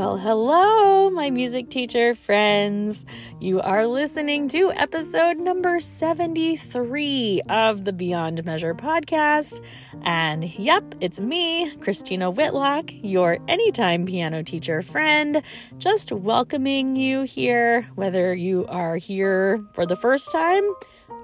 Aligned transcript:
Well, 0.00 0.16
hello, 0.16 1.10
my 1.10 1.28
music 1.28 1.68
teacher 1.68 2.14
friends. 2.14 3.04
You 3.38 3.60
are 3.60 3.86
listening 3.86 4.48
to 4.48 4.72
episode 4.72 5.36
number 5.36 5.78
73 5.78 7.42
of 7.50 7.84
the 7.84 7.92
Beyond 7.92 8.42
Measure 8.46 8.74
podcast. 8.74 9.62
And 10.02 10.58
yep, 10.58 10.94
it's 11.00 11.20
me, 11.20 11.76
Christina 11.76 12.30
Whitlock, 12.30 12.88
your 13.02 13.36
anytime 13.46 14.06
piano 14.06 14.42
teacher 14.42 14.80
friend, 14.80 15.42
just 15.76 16.12
welcoming 16.12 16.96
you 16.96 17.24
here, 17.24 17.82
whether 17.94 18.34
you 18.34 18.64
are 18.68 18.96
here 18.96 19.62
for 19.74 19.84
the 19.84 19.96
first 19.96 20.32
time 20.32 20.64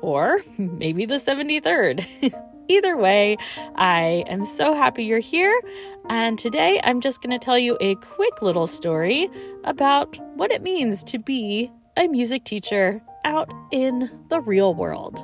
or 0.02 0.42
maybe 0.58 1.06
the 1.06 1.14
73rd. 1.14 2.42
Either 2.68 2.96
way, 2.96 3.36
I 3.76 4.24
am 4.26 4.44
so 4.44 4.74
happy 4.74 5.04
you're 5.04 5.18
here. 5.18 5.60
And 6.08 6.38
today 6.38 6.80
I'm 6.84 7.00
just 7.00 7.22
going 7.22 7.38
to 7.38 7.44
tell 7.44 7.58
you 7.58 7.76
a 7.80 7.94
quick 7.96 8.42
little 8.42 8.66
story 8.66 9.30
about 9.64 10.16
what 10.36 10.50
it 10.50 10.62
means 10.62 11.04
to 11.04 11.18
be 11.18 11.70
a 11.96 12.08
music 12.08 12.44
teacher 12.44 13.02
out 13.24 13.50
in 13.70 14.10
the 14.28 14.40
real 14.40 14.74
world. 14.74 15.18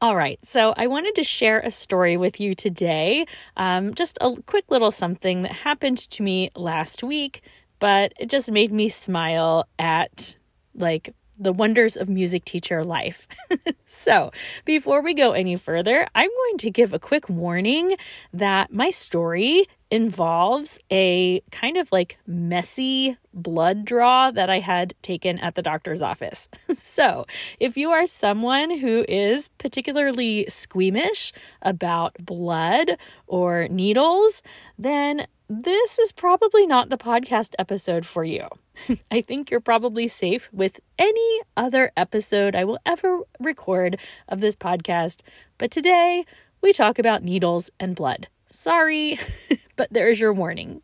All 0.00 0.16
right, 0.16 0.40
so 0.44 0.74
I 0.76 0.88
wanted 0.88 1.14
to 1.14 1.22
share 1.22 1.60
a 1.60 1.70
story 1.70 2.16
with 2.16 2.40
you 2.40 2.54
today. 2.54 3.24
Um, 3.56 3.94
just 3.94 4.18
a 4.20 4.34
quick 4.46 4.64
little 4.68 4.90
something 4.90 5.42
that 5.42 5.52
happened 5.52 5.98
to 5.98 6.24
me 6.24 6.50
last 6.56 7.04
week, 7.04 7.42
but 7.78 8.12
it 8.18 8.28
just 8.28 8.50
made 8.50 8.72
me 8.72 8.88
smile 8.88 9.68
at 9.78 10.36
like 10.74 11.14
the 11.38 11.52
wonders 11.52 11.96
of 11.96 12.08
music 12.08 12.44
teacher 12.44 12.84
life. 12.84 13.26
so, 13.86 14.30
before 14.64 15.02
we 15.02 15.14
go 15.14 15.32
any 15.32 15.56
further, 15.56 16.06
I'm 16.14 16.30
going 16.30 16.58
to 16.58 16.70
give 16.70 16.92
a 16.92 16.98
quick 16.98 17.28
warning 17.28 17.96
that 18.32 18.72
my 18.72 18.90
story 18.90 19.66
involves 19.92 20.80
a 20.90 21.42
kind 21.50 21.76
of 21.76 21.92
like 21.92 22.16
messy 22.26 23.18
blood 23.34 23.84
draw 23.84 24.30
that 24.30 24.48
I 24.48 24.58
had 24.58 24.94
taken 25.02 25.38
at 25.38 25.54
the 25.54 25.60
doctor's 25.60 26.00
office. 26.00 26.48
so, 26.74 27.26
if 27.60 27.76
you 27.76 27.90
are 27.90 28.06
someone 28.06 28.78
who 28.78 29.04
is 29.06 29.48
particularly 29.58 30.46
squeamish 30.48 31.34
about 31.60 32.16
blood 32.18 32.92
or 33.26 33.68
needles, 33.68 34.42
then 34.78 35.26
this 35.50 35.98
is 35.98 36.10
probably 36.10 36.66
not 36.66 36.88
the 36.88 36.96
podcast 36.96 37.52
episode 37.58 38.06
for 38.06 38.24
you. 38.24 38.48
I 39.10 39.20
think 39.20 39.50
you're 39.50 39.60
probably 39.60 40.08
safe 40.08 40.48
with 40.54 40.80
any 40.98 41.40
other 41.54 41.92
episode 41.98 42.56
I 42.56 42.64
will 42.64 42.78
ever 42.86 43.20
record 43.38 43.98
of 44.26 44.40
this 44.40 44.56
podcast. 44.56 45.20
But 45.58 45.70
today, 45.70 46.24
we 46.62 46.72
talk 46.72 46.98
about 46.98 47.22
needles 47.22 47.68
and 47.78 47.94
blood. 47.94 48.28
Sorry, 48.52 49.18
but 49.76 49.88
there's 49.90 50.20
your 50.20 50.32
warning. 50.32 50.82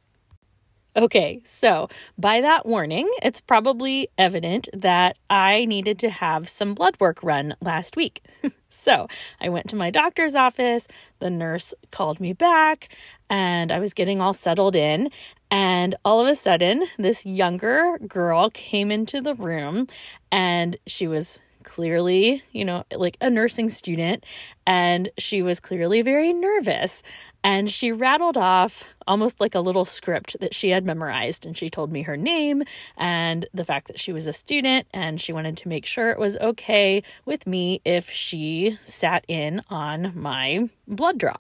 Okay, 0.97 1.41
so 1.45 1.89
by 2.17 2.41
that 2.41 2.67
warning, 2.67 3.09
it's 3.23 3.41
probably 3.41 4.09
evident 4.19 4.69
that 4.73 5.17
I 5.31 5.65
needed 5.67 5.99
to 6.01 6.11
have 6.11 6.49
some 6.49 6.75
blood 6.75 6.97
work 6.99 7.23
run 7.23 7.55
last 7.61 7.95
week. 7.95 8.25
so 8.69 9.07
I 9.41 9.49
went 9.49 9.69
to 9.69 9.77
my 9.77 9.91
doctor's 9.91 10.35
office, 10.35 10.89
the 11.21 11.31
nurse 11.31 11.73
called 11.93 12.19
me 12.19 12.33
back, 12.33 12.89
and 13.31 13.71
I 13.71 13.79
was 13.79 13.95
getting 13.95 14.21
all 14.21 14.35
settled 14.35 14.75
in. 14.75 15.11
And 15.51 15.95
all 16.05 16.21
of 16.21 16.27
a 16.27 16.35
sudden, 16.35 16.85
this 16.99 17.25
younger 17.25 17.99
girl 18.07 18.51
came 18.51 18.91
into 18.91 19.21
the 19.21 19.35
room 19.35 19.87
and 20.33 20.77
she 20.87 21.07
was 21.07 21.41
clearly, 21.65 22.43
you 22.53 22.65
know, 22.65 22.85
like 22.95 23.17
a 23.21 23.31
nursing 23.31 23.69
student, 23.69 24.25
and 24.67 25.11
she 25.19 25.43
was 25.43 25.61
clearly 25.61 26.03
very 26.03 26.33
nervous. 26.33 27.03
And 27.45 27.71
she 27.71 27.93
rattled 27.93 28.37
off 28.37 28.85
almost 29.07 29.41
like 29.41 29.55
a 29.55 29.61
little 29.61 29.85
script 29.85 30.37
that 30.41 30.55
she 30.55 30.71
had 30.71 30.85
memorized. 30.85 31.47
And 31.47 31.57
she 31.57 31.71
told 31.71 31.93
me 31.93 32.03
her 32.03 32.17
name 32.17 32.65
and 32.97 33.47
the 33.55 33.65
fact 33.65 33.87
that 33.87 33.99
she 33.99 34.13
was 34.13 34.27
a 34.27 34.33
student. 34.33 34.89
And 34.93 35.21
she 35.21 35.33
wanted 35.33 35.57
to 35.59 35.69
make 35.69 35.87
sure 35.87 36.11
it 36.11 36.19
was 36.19 36.37
okay 36.39 37.03
with 37.25 37.47
me 37.47 37.81
if 37.85 38.11
she 38.11 38.77
sat 38.83 39.25
in 39.29 39.63
on 39.71 40.13
my 40.17 40.69
blood 40.89 41.17
draw. 41.19 41.37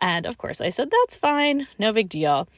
And 0.00 0.26
of 0.26 0.38
course, 0.38 0.60
I 0.60 0.70
said, 0.70 0.90
that's 0.90 1.16
fine, 1.16 1.68
no 1.78 1.92
big 1.92 2.08
deal. 2.08 2.48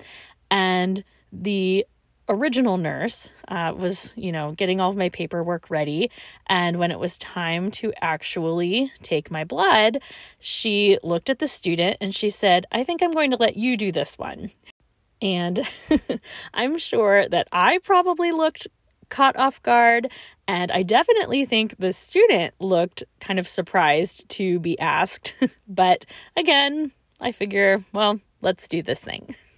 And 0.51 1.05
the 1.33 1.87
original 2.31 2.79
nurse 2.79 3.31
uh, 3.49 3.75
was, 3.77 4.15
you 4.17 4.33
know, 4.33 4.53
getting 4.53 4.81
all 4.81 4.91
of 4.91 4.97
my 4.97 5.09
paperwork 5.09 5.69
ready. 5.69 6.11
And 6.47 6.79
when 6.79 6.91
it 6.91 6.99
was 6.99 7.19
time 7.19 7.71
to 7.73 7.93
actually 8.01 8.93
take 9.03 9.31
my 9.31 9.45
blood, 9.45 9.99
she 10.39 10.99
looked 11.03 11.29
at 11.29 11.41
the 11.41 11.49
student 11.49 11.99
and 12.01 12.15
she 12.15 12.31
said, 12.31 12.65
I 12.73 12.85
think 12.85 13.03
I'm 13.03 13.11
going 13.11 13.33
to 13.33 13.37
let 13.37 13.57
you 13.57 13.77
do 13.77 13.93
this 13.93 14.17
one. 14.17 14.53
And 15.21 15.69
I'm 16.55 16.79
sure 16.79 17.29
that 17.29 17.49
I 17.53 17.79
probably 17.79 18.33
looked 18.33 18.69
caught 19.09 19.37
off 19.37 19.63
guard. 19.63 20.11
And 20.49 20.71
I 20.71 20.83
definitely 20.83 21.45
think 21.45 21.77
the 21.79 21.93
student 21.93 22.55
looked 22.61 23.03
kind 23.21 23.39
of 23.39 23.49
surprised 23.49 24.29
to 24.31 24.59
be 24.61 24.79
asked. 24.79 25.35
but 25.69 26.07
again, 26.37 26.93
I 27.21 27.33
figure, 27.33 27.85
well, 27.93 28.21
let's 28.41 28.69
do 28.69 28.83
this 28.83 29.01
thing. 29.01 29.35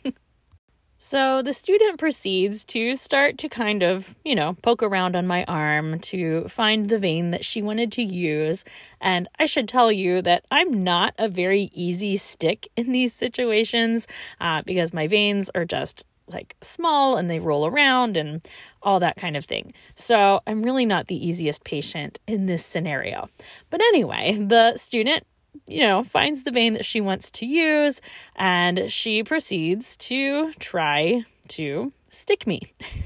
So 1.04 1.42
the 1.42 1.52
student 1.52 1.98
proceeds 1.98 2.64
to 2.66 2.94
start 2.94 3.36
to 3.38 3.48
kind 3.48 3.82
of, 3.82 4.14
you 4.24 4.36
know, 4.36 4.56
poke 4.62 4.84
around 4.84 5.16
on 5.16 5.26
my 5.26 5.44
arm 5.48 5.98
to 5.98 6.46
find 6.46 6.88
the 6.88 6.98
vein 7.00 7.32
that 7.32 7.44
she 7.44 7.60
wanted 7.60 7.90
to 7.92 8.04
use. 8.04 8.64
And 9.00 9.28
I 9.36 9.46
should 9.46 9.66
tell 9.66 9.90
you 9.90 10.22
that 10.22 10.44
I'm 10.52 10.84
not 10.84 11.14
a 11.18 11.28
very 11.28 11.72
easy 11.74 12.16
stick 12.16 12.68
in 12.76 12.92
these 12.92 13.12
situations 13.12 14.06
uh, 14.40 14.62
because 14.64 14.94
my 14.94 15.08
veins 15.08 15.50
are 15.56 15.64
just 15.64 16.06
like 16.28 16.54
small 16.60 17.16
and 17.16 17.28
they 17.28 17.40
roll 17.40 17.66
around 17.66 18.16
and 18.16 18.40
all 18.80 19.00
that 19.00 19.16
kind 19.16 19.36
of 19.36 19.44
thing. 19.44 19.72
So 19.96 20.40
I'm 20.46 20.62
really 20.62 20.86
not 20.86 21.08
the 21.08 21.26
easiest 21.26 21.64
patient 21.64 22.20
in 22.28 22.46
this 22.46 22.64
scenario. 22.64 23.28
But 23.70 23.80
anyway, 23.80 24.38
the 24.40 24.76
student 24.76 25.26
you 25.66 25.80
know, 25.80 26.04
finds 26.04 26.42
the 26.42 26.50
vein 26.50 26.74
that 26.74 26.84
she 26.84 27.00
wants 27.00 27.30
to 27.30 27.46
use 27.46 28.00
and 28.36 28.90
she 28.90 29.22
proceeds 29.22 29.96
to 29.96 30.52
try 30.54 31.24
to 31.48 31.92
stick 32.10 32.46
me. 32.46 32.60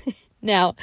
now, 0.42 0.74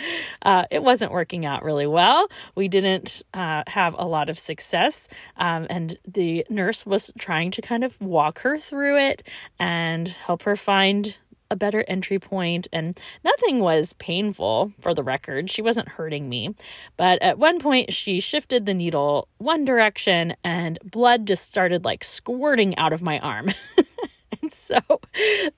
uh, 0.42 0.66
it 0.72 0.84
wasn't 0.84 1.12
working 1.12 1.46
out 1.46 1.64
really 1.64 1.88
well. 1.88 2.28
We 2.56 2.68
didn't 2.68 3.24
uh, 3.34 3.64
have 3.68 3.96
a 3.98 4.06
lot 4.06 4.30
of 4.30 4.40
success, 4.40 5.08
um, 5.38 5.68
and 5.70 5.98
the 6.08 6.46
nurse 6.50 6.86
was 6.86 7.12
trying 7.18 7.52
to 7.52 7.62
kind 7.62 7.84
of 7.84 8.00
walk 8.02 8.40
her 8.40 8.58
through 8.58 8.98
it 8.98 9.28
and 9.60 10.08
help 10.08 10.44
her 10.44 10.56
find 10.56 11.18
a 11.54 11.56
better 11.56 11.86
entry 11.88 12.20
point, 12.20 12.68
and 12.74 13.00
nothing 13.24 13.60
was 13.60 13.94
painful 13.94 14.74
for 14.82 14.94
the 14.94 15.04
record. 15.04 15.50
She 15.50 15.62
wasn't 15.62 15.88
hurting 15.88 16.28
me. 16.28 16.56
But 16.98 17.22
at 17.22 17.38
one 17.38 17.60
point, 17.60 17.94
she 17.94 18.20
shifted 18.20 18.66
the 18.66 18.74
needle 18.74 19.30
one 19.38 19.64
direction, 19.64 20.36
and 20.44 20.80
blood 20.84 21.28
just 21.28 21.50
started 21.50 21.86
like 21.86 22.04
squirting 22.04 22.76
out 22.78 22.92
of 22.92 23.02
my 23.04 23.20
arm. 23.20 23.52
and 24.42 24.52
so 24.52 24.80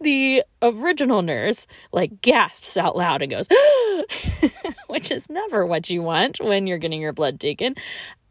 the 0.02 0.44
original 0.62 1.22
nurse 1.22 1.66
like 1.94 2.22
gasps 2.22 2.76
out 2.76 2.98
loud 2.98 3.22
and 3.22 3.32
goes, 3.32 3.48
which 4.88 5.12
is 5.12 5.30
never 5.30 5.66
what 5.66 5.90
you 5.90 6.02
want 6.02 6.40
when 6.40 6.68
you're 6.68 6.78
getting 6.78 7.02
your 7.02 7.14
blood 7.14 7.40
taken. 7.40 7.76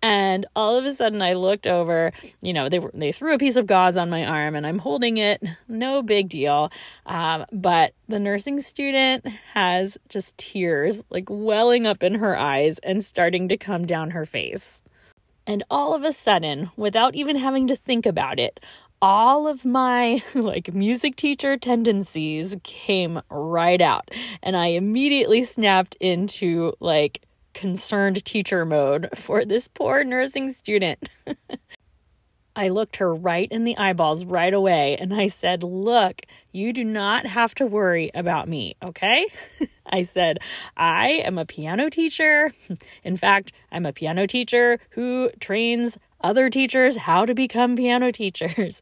And 0.04 0.44
all 0.54 0.76
of 0.76 0.84
a 0.84 0.92
sudden, 0.92 1.22
I 1.22 1.32
looked 1.32 1.66
over. 1.66 2.12
You 2.42 2.53
know, 2.53 2.69
they 2.69 2.78
were 2.78 2.91
they 2.92 3.10
threw 3.10 3.32
a 3.34 3.38
piece 3.38 3.56
of 3.56 3.66
gauze 3.66 3.97
on 3.97 4.10
my 4.10 4.26
arm, 4.26 4.54
and 4.54 4.66
I'm 4.66 4.78
holding 4.78 5.16
it. 5.16 5.42
No 5.66 6.03
big 6.03 6.28
deal. 6.28 6.70
Um, 7.06 7.47
but 7.50 7.94
the 8.06 8.19
nursing 8.19 8.60
student 8.60 9.26
has 9.54 9.97
just 10.10 10.37
tears 10.37 11.03
like 11.09 11.28
welling 11.31 11.87
up 11.87 12.03
in 12.03 12.16
her 12.16 12.37
eyes 12.37 12.78
and 12.81 13.03
starting 13.03 13.48
to 13.48 13.56
come 13.56 13.87
down 13.87 14.10
her 14.10 14.26
face. 14.26 14.82
And 15.47 15.65
all 15.70 15.94
of 15.94 16.04
a 16.04 16.12
sudden, 16.12 16.71
without 16.76 17.15
even 17.15 17.36
having 17.36 17.66
to 17.68 17.77
think 17.77 18.04
about 18.04 18.39
it, 18.39 18.60
all 19.00 19.47
of 19.47 19.65
my 19.65 20.22
like 20.34 20.74
music 20.74 21.16
teacher 21.16 21.57
tendencies 21.57 22.57
came 22.62 23.21
right 23.30 23.83
out 23.83 24.10
and 24.42 24.57
i 24.57 24.68
immediately 24.68 25.42
snapped 25.42 25.95
into 26.00 26.72
like 26.80 27.23
concerned 27.54 28.24
teacher 28.24 28.65
mode 28.65 29.09
for 29.15 29.45
this 29.45 29.68
poor 29.68 30.04
nursing 30.04 30.53
student. 30.53 31.09
I 32.56 32.68
looked 32.68 32.97
her 32.97 33.12
right 33.12 33.48
in 33.51 33.65
the 33.65 33.77
eyeballs 33.77 34.24
right 34.24 34.54
away 34.54 34.97
and 35.01 35.12
I 35.12 35.27
said, 35.27 35.65
Look, 35.65 36.22
you 36.53 36.72
do 36.72 36.84
not 36.84 37.27
have 37.27 37.54
to 37.56 37.66
worry 37.66 38.10
about 38.15 38.48
me, 38.48 38.77
okay? 38.83 39.27
I 39.86 40.04
said, 40.04 40.39
I 40.77 41.22
am 41.24 41.36
a 41.36 41.45
piano 41.45 41.91
teacher. 41.91 42.53
In 43.04 43.16
fact, 43.16 43.53
I'm 43.72 43.86
a 43.86 43.92
piano 43.92 44.27
teacher 44.27 44.78
who 44.91 45.30
trains 45.41 45.98
other 46.21 46.48
teachers 46.48 46.97
how 46.97 47.27
to 47.27 47.34
become 47.34 47.77
piano 47.77 48.10
teachers. 48.10 48.80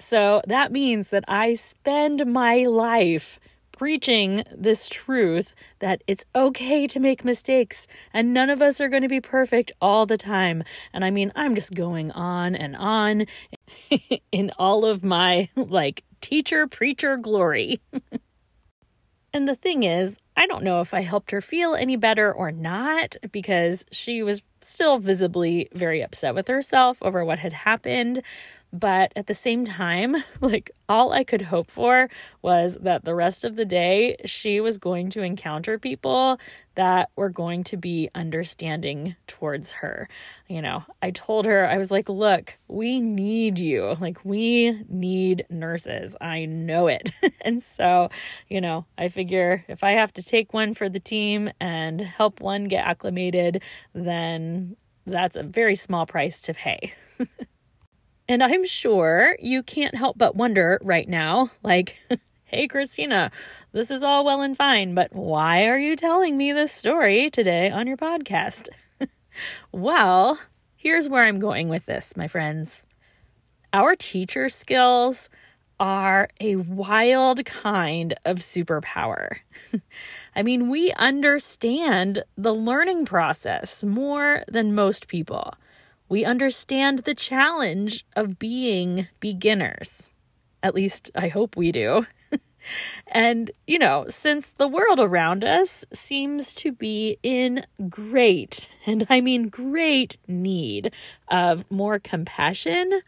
So 0.00 0.42
that 0.46 0.72
means 0.72 1.08
that 1.10 1.24
I 1.28 1.54
spend 1.54 2.26
my 2.26 2.64
life 2.64 3.38
preaching 3.80 4.44
this 4.54 4.90
truth 4.90 5.54
that 5.78 6.02
it's 6.06 6.26
okay 6.34 6.86
to 6.86 7.00
make 7.00 7.24
mistakes 7.24 7.86
and 8.12 8.34
none 8.34 8.50
of 8.50 8.60
us 8.60 8.78
are 8.78 8.90
going 8.90 9.00
to 9.00 9.08
be 9.08 9.22
perfect 9.22 9.72
all 9.80 10.04
the 10.04 10.18
time. 10.18 10.62
And 10.92 11.02
I 11.02 11.10
mean, 11.10 11.32
I'm 11.34 11.54
just 11.54 11.72
going 11.72 12.10
on 12.10 12.54
and 12.54 12.76
on 12.76 13.24
in 14.32 14.52
all 14.58 14.84
of 14.84 15.02
my 15.02 15.48
like 15.56 16.04
teacher 16.20 16.66
preacher 16.66 17.16
glory. 17.16 17.80
and 19.32 19.48
the 19.48 19.54
thing 19.54 19.82
is, 19.82 20.18
I 20.36 20.46
don't 20.46 20.62
know 20.62 20.82
if 20.82 20.92
I 20.92 21.00
helped 21.00 21.30
her 21.30 21.40
feel 21.40 21.74
any 21.74 21.96
better 21.96 22.30
or 22.30 22.52
not 22.52 23.16
because 23.32 23.86
she 23.90 24.22
was 24.22 24.42
still 24.60 24.98
visibly 24.98 25.70
very 25.72 26.02
upset 26.02 26.34
with 26.34 26.48
herself 26.48 26.98
over 27.00 27.24
what 27.24 27.38
had 27.38 27.54
happened. 27.54 28.22
But 28.72 29.12
at 29.16 29.26
the 29.26 29.34
same 29.34 29.64
time, 29.64 30.16
like 30.40 30.70
all 30.88 31.12
I 31.12 31.24
could 31.24 31.42
hope 31.42 31.70
for 31.70 32.08
was 32.42 32.78
that 32.80 33.04
the 33.04 33.14
rest 33.14 33.44
of 33.44 33.56
the 33.56 33.64
day 33.64 34.16
she 34.24 34.60
was 34.60 34.78
going 34.78 35.10
to 35.10 35.22
encounter 35.22 35.78
people 35.78 36.38
that 36.76 37.10
were 37.16 37.28
going 37.28 37.64
to 37.64 37.76
be 37.76 38.08
understanding 38.14 39.16
towards 39.26 39.72
her. 39.72 40.08
You 40.48 40.62
know, 40.62 40.84
I 41.02 41.10
told 41.10 41.46
her, 41.46 41.68
I 41.68 41.78
was 41.78 41.90
like, 41.90 42.08
look, 42.08 42.56
we 42.68 43.00
need 43.00 43.58
you. 43.58 43.96
Like, 44.00 44.24
we 44.24 44.82
need 44.88 45.46
nurses. 45.50 46.16
I 46.20 46.46
know 46.46 46.86
it. 46.86 47.10
and 47.42 47.62
so, 47.62 48.10
you 48.48 48.60
know, 48.60 48.86
I 48.96 49.08
figure 49.08 49.64
if 49.68 49.84
I 49.84 49.92
have 49.92 50.12
to 50.14 50.22
take 50.22 50.54
one 50.54 50.74
for 50.74 50.88
the 50.88 51.00
team 51.00 51.50
and 51.60 52.00
help 52.00 52.40
one 52.40 52.64
get 52.64 52.86
acclimated, 52.86 53.62
then 53.92 54.76
that's 55.06 55.36
a 55.36 55.42
very 55.42 55.74
small 55.74 56.06
price 56.06 56.40
to 56.42 56.54
pay. 56.54 56.92
And 58.30 58.44
I'm 58.44 58.64
sure 58.64 59.36
you 59.40 59.60
can't 59.64 59.96
help 59.96 60.16
but 60.16 60.36
wonder 60.36 60.78
right 60.84 61.08
now, 61.08 61.50
like, 61.64 61.96
hey, 62.44 62.68
Christina, 62.68 63.32
this 63.72 63.90
is 63.90 64.04
all 64.04 64.24
well 64.24 64.40
and 64.40 64.56
fine, 64.56 64.94
but 64.94 65.12
why 65.12 65.66
are 65.66 65.80
you 65.80 65.96
telling 65.96 66.36
me 66.36 66.52
this 66.52 66.70
story 66.70 67.28
today 67.28 67.70
on 67.70 67.88
your 67.88 67.96
podcast? 67.96 68.68
well, 69.72 70.38
here's 70.76 71.08
where 71.08 71.24
I'm 71.24 71.40
going 71.40 71.68
with 71.68 71.86
this, 71.86 72.16
my 72.16 72.28
friends. 72.28 72.84
Our 73.72 73.96
teacher 73.96 74.48
skills 74.48 75.28
are 75.80 76.28
a 76.40 76.54
wild 76.54 77.44
kind 77.44 78.14
of 78.24 78.36
superpower. 78.36 79.38
I 80.36 80.44
mean, 80.44 80.68
we 80.68 80.92
understand 80.92 82.22
the 82.36 82.54
learning 82.54 83.06
process 83.06 83.82
more 83.82 84.44
than 84.46 84.72
most 84.72 85.08
people. 85.08 85.54
We 86.10 86.24
understand 86.24 87.00
the 87.00 87.14
challenge 87.14 88.04
of 88.16 88.36
being 88.36 89.06
beginners. 89.20 90.10
At 90.60 90.74
least 90.74 91.08
I 91.14 91.28
hope 91.28 91.56
we 91.56 91.70
do. 91.70 92.04
and, 93.06 93.52
you 93.68 93.78
know, 93.78 94.06
since 94.08 94.50
the 94.50 94.66
world 94.66 94.98
around 94.98 95.44
us 95.44 95.84
seems 95.92 96.52
to 96.56 96.72
be 96.72 97.18
in 97.22 97.64
great, 97.88 98.68
and 98.86 99.06
I 99.08 99.20
mean 99.20 99.50
great 99.50 100.16
need 100.26 100.92
of 101.28 101.70
more 101.70 102.00
compassion, 102.00 103.02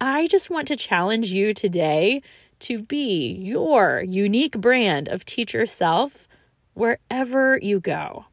I 0.00 0.26
just 0.26 0.48
want 0.48 0.66
to 0.68 0.76
challenge 0.76 1.30
you 1.30 1.52
today 1.52 2.22
to 2.60 2.78
be 2.78 3.32
your 3.34 4.02
unique 4.02 4.58
brand 4.58 5.08
of 5.08 5.26
teacher 5.26 5.66
self 5.66 6.26
wherever 6.72 7.58
you 7.58 7.80
go. 7.80 8.24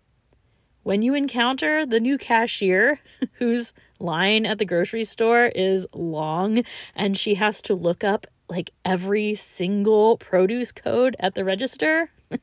When 0.84 1.04
you 1.04 1.14
encounter 1.14 1.86
the 1.86 2.00
new 2.00 2.18
cashier 2.18 3.00
whose 3.34 3.74
line 4.00 4.46
at 4.46 4.58
the 4.58 4.66
grocery 4.66 5.04
store 5.04 5.52
is 5.54 5.86
long 5.94 6.64
and 6.96 7.16
she 7.16 7.36
has 7.36 7.62
to 7.64 7.76
look 7.76 8.04
up 8.04 8.26
like 8.50 8.72
every 8.84 9.36
single 9.36 10.18
produce 10.18 10.72
code 10.72 11.16
at 11.20 11.36
the 11.36 11.46
register, 11.46 12.12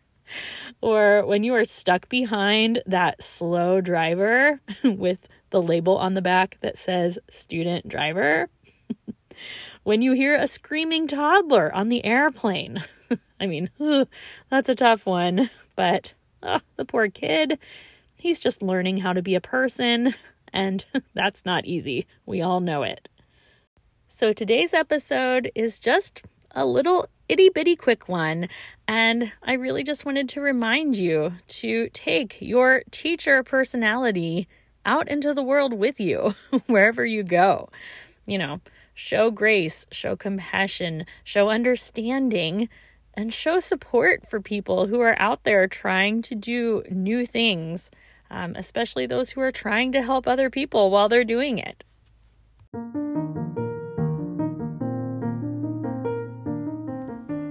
or 0.80 1.26
when 1.26 1.42
you 1.44 1.54
are 1.54 1.64
stuck 1.64 2.08
behind 2.08 2.80
that 2.86 3.22
slow 3.22 3.80
driver 3.80 4.60
with 4.84 5.28
the 5.50 5.60
label 5.60 5.98
on 5.98 6.14
the 6.14 6.22
back 6.22 6.56
that 6.60 6.78
says 6.78 7.18
student 7.28 7.88
driver, 7.88 8.48
when 9.82 10.00
you 10.00 10.12
hear 10.12 10.34
a 10.34 10.46
screaming 10.46 11.06
toddler 11.06 11.74
on 11.74 11.88
the 11.88 12.04
airplane. 12.04 12.82
I 13.40 13.46
mean, 13.46 13.68
that's 14.48 14.68
a 14.68 14.74
tough 14.74 15.04
one, 15.04 15.50
but 15.76 16.14
oh, 16.42 16.60
the 16.76 16.84
poor 16.84 17.08
kid 17.08 17.58
He's 18.20 18.40
just 18.40 18.62
learning 18.62 18.98
how 18.98 19.12
to 19.12 19.22
be 19.22 19.34
a 19.34 19.40
person, 19.40 20.14
and 20.52 20.84
that's 21.14 21.46
not 21.46 21.66
easy. 21.66 22.06
We 22.26 22.42
all 22.42 22.60
know 22.60 22.82
it. 22.82 23.08
So 24.08 24.32
today's 24.32 24.74
episode 24.74 25.50
is 25.54 25.78
just 25.78 26.22
a 26.52 26.64
little 26.64 27.06
itty 27.28 27.50
bitty 27.50 27.76
quick 27.76 28.08
one. 28.08 28.48
And 28.86 29.32
I 29.42 29.52
really 29.52 29.84
just 29.84 30.04
wanted 30.04 30.28
to 30.30 30.40
remind 30.40 30.96
you 30.96 31.34
to 31.46 31.88
take 31.90 32.38
your 32.40 32.82
teacher 32.90 33.42
personality 33.42 34.48
out 34.84 35.08
into 35.08 35.34
the 35.34 35.42
world 35.42 35.74
with 35.74 36.00
you 36.00 36.34
wherever 36.66 37.04
you 37.04 37.22
go. 37.22 37.68
You 38.26 38.38
know, 38.38 38.60
show 38.94 39.30
grace, 39.30 39.86
show 39.92 40.16
compassion, 40.16 41.04
show 41.22 41.50
understanding, 41.50 42.68
and 43.14 43.32
show 43.32 43.60
support 43.60 44.28
for 44.28 44.40
people 44.40 44.86
who 44.86 45.00
are 45.00 45.20
out 45.20 45.44
there 45.44 45.66
trying 45.66 46.22
to 46.22 46.34
do 46.34 46.82
new 46.90 47.26
things 47.26 47.90
um, 48.30 48.54
especially 48.56 49.06
those 49.06 49.30
who 49.30 49.40
are 49.40 49.52
trying 49.52 49.92
to 49.92 50.02
help 50.02 50.26
other 50.26 50.50
people 50.50 50.90
while 50.90 51.08
they're 51.08 51.24
doing 51.24 51.58
it. 51.58 51.84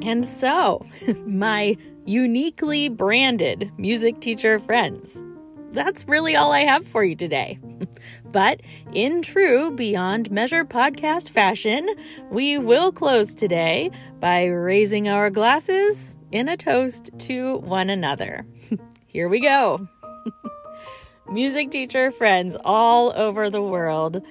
And 0.07 0.25
so, 0.25 0.85
my 1.25 1.75
uniquely 2.05 2.87
branded 2.87 3.71
music 3.77 4.21
teacher 4.21 4.57
friends, 4.59 5.21
that's 5.71 6.07
really 6.07 6.35
all 6.35 6.53
I 6.53 6.61
have 6.61 6.87
for 6.87 7.03
you 7.03 7.15
today. 7.15 7.59
but 8.31 8.61
in 8.93 9.21
true 9.21 9.71
Beyond 9.71 10.31
Measure 10.31 10.63
podcast 10.63 11.31
fashion, 11.31 11.89
we 12.31 12.57
will 12.57 12.91
close 12.91 13.35
today 13.35 13.91
by 14.19 14.45
raising 14.45 15.09
our 15.09 15.29
glasses 15.29 16.17
in 16.31 16.47
a 16.47 16.55
toast 16.55 17.11
to 17.19 17.57
one 17.57 17.89
another. 17.89 18.45
Here 19.07 19.27
we 19.27 19.41
go 19.41 19.87
music 21.29 21.71
teacher 21.71 22.11
friends 22.11 22.55
all 22.63 23.11
over 23.15 23.49
the 23.49 23.61
world. 23.61 24.25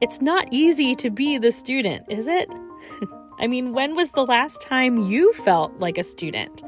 It's 0.00 0.20
not 0.20 0.48
easy 0.50 0.94
to 0.96 1.10
be 1.10 1.38
the 1.38 1.52
student, 1.52 2.04
is 2.08 2.26
it? 2.26 2.48
I 3.38 3.46
mean, 3.46 3.72
when 3.72 3.94
was 3.94 4.10
the 4.12 4.24
last 4.24 4.60
time 4.62 5.10
you 5.10 5.32
felt 5.32 5.78
like 5.78 5.98
a 5.98 6.04
student? 6.04 6.62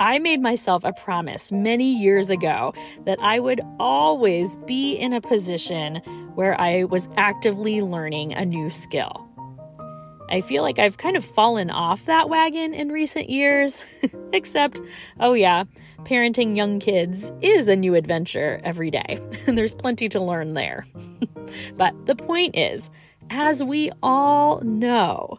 I 0.00 0.18
made 0.18 0.40
myself 0.40 0.84
a 0.84 0.92
promise 0.92 1.52
many 1.52 1.92
years 1.92 2.30
ago 2.30 2.72
that 3.04 3.18
I 3.20 3.38
would 3.38 3.60
always 3.78 4.56
be 4.66 4.94
in 4.94 5.12
a 5.12 5.20
position 5.20 5.96
where 6.34 6.60
I 6.60 6.84
was 6.84 7.08
actively 7.16 7.82
learning 7.82 8.32
a 8.32 8.44
new 8.44 8.70
skill. 8.70 9.28
I 10.32 10.40
feel 10.40 10.62
like 10.62 10.78
I've 10.78 10.96
kind 10.96 11.14
of 11.14 11.26
fallen 11.26 11.70
off 11.70 12.06
that 12.06 12.30
wagon 12.30 12.72
in 12.72 12.90
recent 12.90 13.28
years, 13.28 13.84
except, 14.32 14.80
oh 15.20 15.34
yeah, 15.34 15.64
parenting 16.04 16.56
young 16.56 16.80
kids 16.80 17.30
is 17.42 17.68
a 17.68 17.76
new 17.76 17.94
adventure 17.94 18.58
every 18.64 18.90
day. 18.90 19.18
There's 19.46 19.74
plenty 19.74 20.08
to 20.08 20.20
learn 20.20 20.54
there. 20.54 20.86
but 21.76 22.06
the 22.06 22.16
point 22.16 22.56
is, 22.56 22.90
as 23.28 23.62
we 23.62 23.90
all 24.02 24.62
know, 24.62 25.38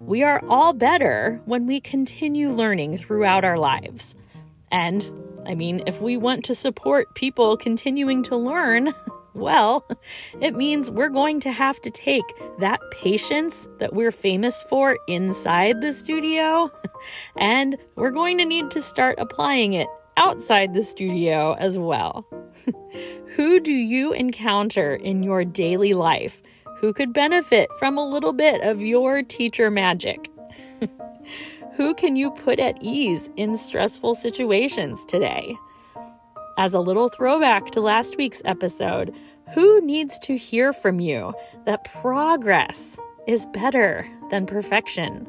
we 0.00 0.24
are 0.24 0.42
all 0.48 0.72
better 0.72 1.40
when 1.44 1.68
we 1.68 1.80
continue 1.80 2.50
learning 2.50 2.98
throughout 2.98 3.44
our 3.44 3.56
lives. 3.56 4.16
And 4.72 5.08
I 5.46 5.54
mean, 5.54 5.84
if 5.86 6.02
we 6.02 6.16
want 6.16 6.44
to 6.46 6.54
support 6.56 7.14
people 7.14 7.56
continuing 7.56 8.24
to 8.24 8.36
learn, 8.36 8.92
well, 9.34 9.88
it 10.40 10.54
means 10.54 10.90
we're 10.90 11.08
going 11.08 11.40
to 11.40 11.52
have 11.52 11.80
to 11.82 11.90
take 11.90 12.24
that 12.58 12.80
patience 12.90 13.68
that 13.78 13.94
we're 13.94 14.12
famous 14.12 14.62
for 14.64 14.98
inside 15.08 15.80
the 15.80 15.92
studio, 15.92 16.70
and 17.36 17.76
we're 17.96 18.10
going 18.10 18.38
to 18.38 18.44
need 18.44 18.70
to 18.70 18.82
start 18.82 19.18
applying 19.18 19.72
it 19.72 19.88
outside 20.16 20.74
the 20.74 20.82
studio 20.82 21.54
as 21.54 21.78
well. 21.78 22.26
who 23.34 23.60
do 23.60 23.72
you 23.72 24.12
encounter 24.12 24.94
in 24.94 25.22
your 25.22 25.44
daily 25.44 25.94
life 25.94 26.42
who 26.78 26.92
could 26.92 27.12
benefit 27.12 27.70
from 27.78 27.96
a 27.96 28.06
little 28.06 28.32
bit 28.32 28.60
of 28.62 28.80
your 28.80 29.22
teacher 29.22 29.70
magic? 29.70 30.28
who 31.76 31.94
can 31.94 32.16
you 32.16 32.30
put 32.30 32.58
at 32.58 32.76
ease 32.82 33.30
in 33.36 33.56
stressful 33.56 34.14
situations 34.14 35.04
today? 35.06 35.56
As 36.58 36.74
a 36.74 36.80
little 36.80 37.08
throwback 37.08 37.70
to 37.70 37.80
last 37.80 38.16
week's 38.16 38.42
episode, 38.44 39.14
who 39.54 39.80
needs 39.80 40.18
to 40.20 40.36
hear 40.36 40.72
from 40.72 41.00
you 41.00 41.32
that 41.64 41.84
progress 41.84 42.98
is 43.26 43.46
better 43.46 44.06
than 44.30 44.46
perfection? 44.46 45.26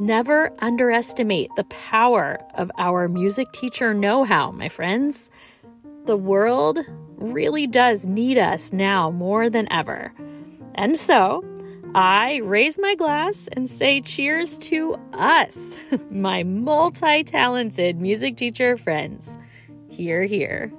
Never 0.00 0.52
underestimate 0.60 1.50
the 1.56 1.64
power 1.64 2.38
of 2.54 2.70
our 2.78 3.08
music 3.08 3.52
teacher 3.52 3.92
know 3.92 4.24
how, 4.24 4.50
my 4.50 4.68
friends. 4.68 5.28
The 6.06 6.16
world 6.16 6.78
really 7.16 7.66
does 7.66 8.06
need 8.06 8.38
us 8.38 8.72
now 8.72 9.10
more 9.10 9.50
than 9.50 9.70
ever. 9.70 10.12
And 10.74 10.96
so, 10.96 11.44
I 11.94 12.36
raise 12.44 12.78
my 12.78 12.94
glass 12.94 13.48
and 13.52 13.68
say 13.68 14.00
cheers 14.00 14.58
to 14.60 14.96
us, 15.12 15.76
my 16.10 16.44
multi 16.44 17.24
talented 17.24 18.00
music 18.00 18.36
teacher 18.36 18.76
friends. 18.76 19.36
Hear, 19.88 20.22
hear. 20.24 20.72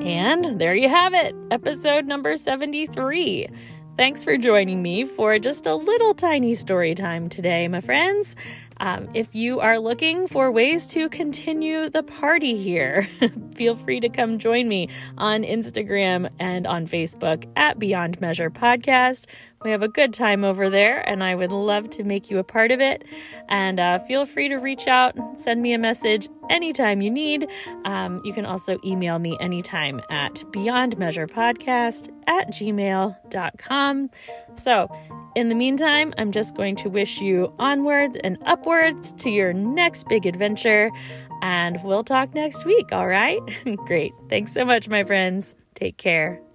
And 0.00 0.60
there 0.60 0.74
you 0.74 0.88
have 0.88 1.14
it, 1.14 1.34
episode 1.50 2.06
number 2.06 2.36
73. 2.36 3.48
Thanks 3.96 4.22
for 4.22 4.36
joining 4.36 4.82
me 4.82 5.04
for 5.04 5.38
just 5.38 5.66
a 5.66 5.74
little 5.74 6.14
tiny 6.14 6.54
story 6.54 6.94
time 6.94 7.28
today, 7.28 7.66
my 7.66 7.80
friends. 7.80 8.36
Um, 8.78 9.08
if 9.14 9.34
you 9.34 9.60
are 9.60 9.78
looking 9.78 10.26
for 10.26 10.52
ways 10.52 10.86
to 10.88 11.08
continue 11.08 11.88
the 11.88 12.02
party 12.02 12.56
here, 12.56 13.08
feel 13.54 13.74
free 13.74 14.00
to 14.00 14.10
come 14.10 14.38
join 14.38 14.68
me 14.68 14.90
on 15.16 15.44
Instagram 15.44 16.28
and 16.38 16.66
on 16.66 16.86
Facebook 16.86 17.50
at 17.56 17.78
Beyond 17.78 18.20
Measure 18.20 18.50
Podcast. 18.50 19.26
We 19.66 19.72
have 19.72 19.82
a 19.82 19.88
good 19.88 20.14
time 20.14 20.44
over 20.44 20.70
there, 20.70 21.00
and 21.08 21.24
I 21.24 21.34
would 21.34 21.50
love 21.50 21.90
to 21.90 22.04
make 22.04 22.30
you 22.30 22.38
a 22.38 22.44
part 22.44 22.70
of 22.70 22.80
it. 22.80 23.02
And 23.48 23.80
uh, 23.80 23.98
feel 23.98 24.24
free 24.24 24.48
to 24.48 24.58
reach 24.58 24.86
out, 24.86 25.16
send 25.40 25.60
me 25.60 25.72
a 25.72 25.78
message 25.78 26.28
anytime 26.48 27.02
you 27.02 27.10
need. 27.10 27.48
Um, 27.84 28.22
you 28.24 28.32
can 28.32 28.46
also 28.46 28.78
email 28.84 29.18
me 29.18 29.36
anytime 29.40 30.00
at 30.08 30.34
beyondmeasurepodcast 30.52 32.10
at 32.28 32.48
gmail.com. 32.52 34.10
So, 34.54 34.88
in 35.34 35.48
the 35.48 35.56
meantime, 35.56 36.14
I'm 36.16 36.30
just 36.30 36.54
going 36.54 36.76
to 36.76 36.88
wish 36.88 37.20
you 37.20 37.52
onwards 37.58 38.16
and 38.22 38.38
upwards 38.46 39.14
to 39.14 39.30
your 39.30 39.52
next 39.52 40.06
big 40.06 40.26
adventure, 40.26 40.92
and 41.42 41.82
we'll 41.82 42.04
talk 42.04 42.36
next 42.36 42.64
week, 42.64 42.92
all 42.92 43.08
right? 43.08 43.40
Great. 43.86 44.12
Thanks 44.28 44.52
so 44.52 44.64
much, 44.64 44.88
my 44.88 45.02
friends. 45.02 45.56
Take 45.74 45.96
care. 45.96 46.45